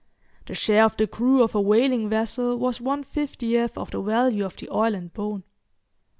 [0.47, 4.43] The share of the crew of a whaling vessel was one fiftieth of the value
[4.43, 5.43] of the oil and bone.